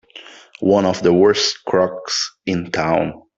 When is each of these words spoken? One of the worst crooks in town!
One 0.61 0.87
of 0.87 1.03
the 1.03 1.13
worst 1.13 1.63
crooks 1.63 2.33
in 2.47 2.71
town! 2.71 3.21